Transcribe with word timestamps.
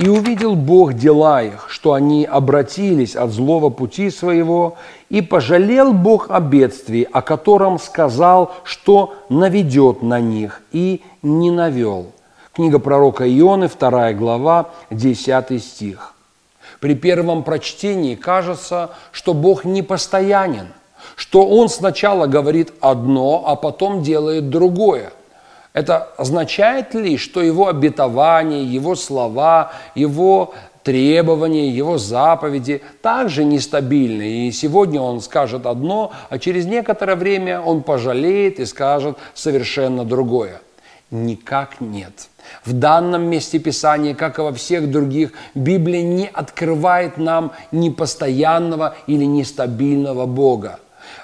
И 0.00 0.08
увидел 0.08 0.54
Бог 0.54 0.94
дела 0.94 1.42
их, 1.42 1.66
что 1.68 1.92
они 1.92 2.24
обратились 2.24 3.16
от 3.16 3.32
злого 3.32 3.68
пути 3.68 4.08
своего, 4.08 4.76
и 5.10 5.20
пожалел 5.20 5.92
Бог 5.92 6.30
о 6.30 6.40
бедствии, 6.40 7.06
о 7.12 7.20
котором 7.20 7.78
сказал, 7.78 8.50
что 8.64 9.12
наведет 9.28 10.00
на 10.00 10.18
них, 10.18 10.62
и 10.72 11.02
не 11.20 11.50
навел. 11.50 12.12
Книга 12.54 12.78
пророка 12.78 13.28
Ионы, 13.28 13.68
2 13.68 14.14
глава, 14.14 14.70
10 14.90 15.62
стих. 15.62 16.14
При 16.80 16.94
первом 16.94 17.42
прочтении 17.42 18.14
кажется, 18.14 18.92
что 19.12 19.34
Бог 19.34 19.66
не 19.66 19.82
постоянен, 19.82 20.68
что 21.14 21.46
Он 21.46 21.68
сначала 21.68 22.26
говорит 22.26 22.72
одно, 22.80 23.42
а 23.44 23.54
потом 23.54 24.02
делает 24.02 24.48
другое– 24.48 25.12
это 25.72 26.08
означает 26.16 26.94
ли, 26.94 27.16
что 27.16 27.40
его 27.40 27.68
обетования, 27.68 28.62
его 28.62 28.96
слова, 28.96 29.72
его 29.94 30.52
требования, 30.82 31.68
его 31.70 31.98
заповеди 31.98 32.82
также 33.02 33.44
нестабильны. 33.44 34.48
И 34.48 34.52
сегодня 34.52 35.00
он 35.00 35.20
скажет 35.20 35.66
одно, 35.66 36.12
а 36.28 36.38
через 36.38 36.66
некоторое 36.66 37.16
время 37.16 37.60
он 37.60 37.82
пожалеет 37.82 38.58
и 38.58 38.66
скажет 38.66 39.16
совершенно 39.34 40.04
другое. 40.04 40.60
Никак 41.10 41.80
нет. 41.80 42.28
В 42.64 42.72
данном 42.72 43.24
месте 43.24 43.58
Писания, 43.58 44.14
как 44.14 44.38
и 44.38 44.42
во 44.42 44.52
всех 44.52 44.90
других, 44.90 45.32
Библия 45.54 46.02
не 46.02 46.26
открывает 46.26 47.18
нам 47.18 47.52
непостоянного 47.72 48.96
или 49.06 49.24
нестабильного 49.24 50.26
Бога. 50.26 50.78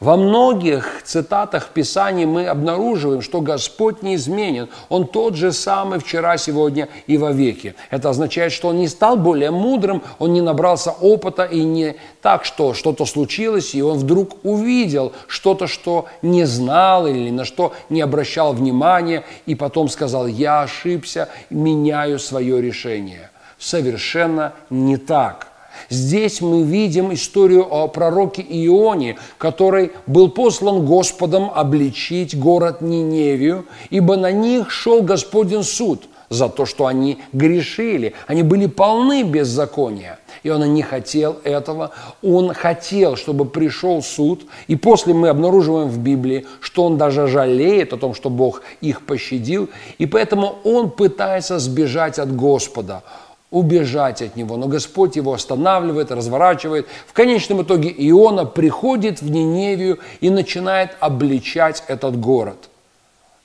Во 0.00 0.16
многих 0.16 1.02
цитатах 1.04 1.68
Писаний 1.68 2.24
мы 2.24 2.46
обнаруживаем, 2.46 3.20
что 3.20 3.40
Господь 3.40 4.02
неизменен. 4.02 4.68
Он 4.88 5.06
тот 5.06 5.36
же 5.36 5.52
самый 5.52 5.98
вчера, 5.98 6.38
сегодня 6.38 6.88
и 7.06 7.18
во 7.18 7.32
веки. 7.32 7.74
Это 7.90 8.08
означает, 8.08 8.52
что 8.52 8.68
Он 8.68 8.78
не 8.78 8.88
стал 8.88 9.16
более 9.16 9.50
мудрым, 9.50 10.02
Он 10.18 10.32
не 10.32 10.40
набрался 10.40 10.90
опыта 10.90 11.44
и 11.44 11.62
не 11.62 11.96
так, 12.22 12.46
что 12.46 12.72
что-то 12.72 13.04
случилось, 13.04 13.74
и 13.74 13.82
Он 13.82 13.98
вдруг 13.98 14.38
увидел 14.42 15.12
что-то, 15.26 15.66
что 15.66 16.06
не 16.22 16.44
знал 16.44 17.06
или 17.06 17.30
на 17.30 17.44
что 17.44 17.74
не 17.90 18.00
обращал 18.00 18.54
внимания, 18.54 19.24
и 19.44 19.54
потом 19.54 19.88
сказал, 19.88 20.26
я 20.26 20.62
ошибся, 20.62 21.28
меняю 21.50 22.18
свое 22.18 22.62
решение. 22.62 23.30
Совершенно 23.58 24.54
не 24.70 24.96
так. 24.96 25.48
Здесь 25.88 26.40
мы 26.40 26.62
видим 26.62 27.12
историю 27.12 27.66
о 27.72 27.88
пророке 27.88 28.42
Ионе, 28.42 29.16
который 29.38 29.92
был 30.06 30.30
послан 30.30 30.84
Господом 30.84 31.50
обличить 31.54 32.38
город 32.38 32.80
Ниневию, 32.80 33.66
ибо 33.90 34.16
на 34.16 34.30
них 34.30 34.70
шел 34.70 35.02
Господень 35.02 35.62
суд 35.62 36.08
за 36.30 36.48
то, 36.48 36.64
что 36.64 36.86
они 36.86 37.18
грешили. 37.32 38.14
Они 38.26 38.42
были 38.42 38.66
полны 38.66 39.24
беззакония. 39.24 40.18
И 40.42 40.48
он 40.48 40.72
не 40.72 40.82
хотел 40.82 41.36
этого. 41.44 41.90
Он 42.22 42.54
хотел, 42.54 43.16
чтобы 43.16 43.44
пришел 43.44 44.00
суд. 44.00 44.46
И 44.68 44.76
после 44.76 45.12
мы 45.12 45.28
обнаруживаем 45.28 45.88
в 45.88 45.98
Библии, 45.98 46.46
что 46.60 46.84
он 46.84 46.96
даже 46.96 47.26
жалеет 47.26 47.92
о 47.92 47.98
том, 47.98 48.14
что 48.14 48.30
Бог 48.30 48.62
их 48.80 49.02
пощадил. 49.02 49.68
И 49.98 50.06
поэтому 50.06 50.54
он 50.64 50.90
пытается 50.90 51.58
сбежать 51.58 52.18
от 52.18 52.34
Господа 52.34 53.02
убежать 53.50 54.22
от 54.22 54.36
него. 54.36 54.56
Но 54.56 54.68
Господь 54.68 55.16
его 55.16 55.32
останавливает, 55.32 56.12
разворачивает. 56.12 56.86
В 57.06 57.12
конечном 57.12 57.62
итоге 57.62 57.92
Иона 57.96 58.44
приходит 58.44 59.22
в 59.22 59.30
Ниневию 59.30 59.98
и 60.20 60.30
начинает 60.30 60.96
обличать 61.00 61.82
этот 61.88 62.18
город. 62.18 62.68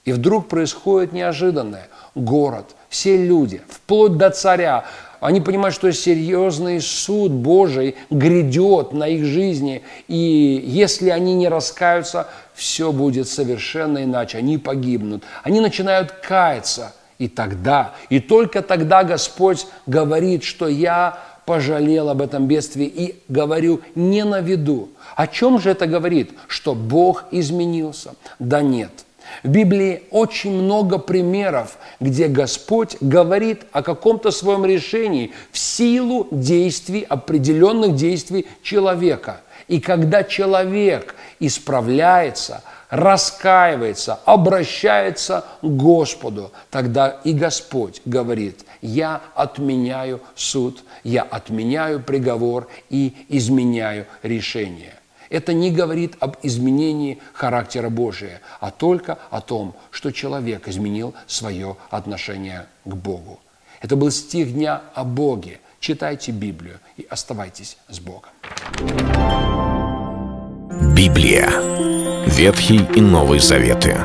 И 0.03 0.11
вдруг 0.11 0.47
происходит 0.47 1.13
неожиданное. 1.13 1.89
Город, 2.13 2.75
все 2.89 3.17
люди, 3.17 3.61
вплоть 3.67 4.17
до 4.17 4.29
царя, 4.29 4.85
они 5.19 5.41
понимают, 5.41 5.73
что 5.73 5.91
серьезный 5.91 6.79
суд 6.79 7.31
Божий 7.31 7.95
грядет 8.11 8.93
на 8.93 9.07
их 9.07 9.25
жизни. 9.25 9.81
И 10.07 10.63
если 10.63 11.09
они 11.09 11.33
не 11.33 11.49
раскаются, 11.49 12.27
все 12.53 12.91
будет 12.91 13.27
совершенно 13.27 14.03
иначе. 14.03 14.37
Они 14.37 14.59
погибнут. 14.59 15.23
Они 15.43 15.59
начинают 15.59 16.11
каяться– 16.11 16.93
и 17.17 17.27
тогда, 17.27 17.93
и 18.09 18.19
только 18.19 18.61
тогда 18.61 19.03
Господь 19.03 19.67
говорит, 19.85 20.43
что 20.43 20.67
я 20.67 21.19
пожалел 21.45 22.09
об 22.09 22.21
этом 22.21 22.47
бедствии 22.47 22.85
и 22.85 23.21
говорю 23.27 23.81
не 23.93 24.25
на 24.25 24.41
виду. 24.41 24.89
О 25.15 25.27
чем 25.27 25.59
же 25.59 25.69
это 25.69 25.85
говорит? 25.87 26.31
Что 26.47 26.73
Бог 26.73 27.25
изменился? 27.31 28.15
Да 28.39 28.61
нет. 28.61 28.91
В 29.43 29.49
Библии 29.49 30.03
очень 30.11 30.51
много 30.51 30.97
примеров, 30.97 31.77
где 31.99 32.27
Господь 32.27 32.97
говорит 33.01 33.65
о 33.71 33.83
каком-то 33.83 34.31
своем 34.31 34.65
решении 34.65 35.33
в 35.51 35.57
силу 35.57 36.27
действий, 36.31 37.05
определенных 37.07 37.95
действий 37.95 38.47
человека. 38.63 39.41
И 39.67 39.79
когда 39.79 40.23
человек 40.23 41.15
исправляется– 41.39 42.63
раскаивается, 42.89 44.19
обращается 44.25 45.45
к 45.61 45.65
Господу, 45.65 46.51
тогда 46.69 47.09
и 47.23 47.33
Господь 47.33 48.01
говорит, 48.05 48.65
я 48.81 49.21
отменяю 49.35 50.21
суд, 50.35 50.83
я 51.03 51.23
отменяю 51.23 52.01
приговор 52.01 52.67
и 52.89 53.13
изменяю 53.29 54.05
решение. 54.23 54.93
Это 55.29 55.53
не 55.53 55.71
говорит 55.71 56.15
об 56.19 56.37
изменении 56.43 57.19
характера 57.33 57.89
Божия, 57.89 58.41
а 58.59 58.71
только 58.71 59.17
о 59.29 59.41
том, 59.41 59.75
что 59.91 60.11
человек 60.11 60.67
изменил 60.67 61.13
свое 61.27 61.77
отношение 61.89 62.67
к 62.83 62.95
Богу. 62.95 63.39
Это 63.81 63.95
был 63.95 64.11
стих 64.11 64.53
дня 64.53 64.81
о 64.93 65.03
Боге. 65.03 65.59
Читайте 65.79 66.31
Библию 66.31 66.79
и 66.97 67.05
оставайтесь 67.09 67.77
с 67.89 67.99
Богом. 67.99 68.31
Библия. 70.95 71.49
Ветхий 72.25 72.81
и 72.95 73.01
Новый 73.01 73.39
Заветы. 73.39 73.97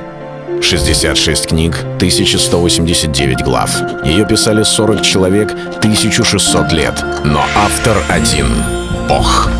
66 0.63 1.47
книг, 1.47 1.75
1189 1.97 3.43
глав. 3.43 3.71
Ее 4.05 4.27
писали 4.27 4.63
40 4.63 5.03
человек, 5.03 5.53
1600 5.53 6.73
лет. 6.73 7.03
Но 7.25 7.43
автор 7.57 7.97
один— 8.09 8.47
Бог. 9.09 9.49
В 9.49 9.60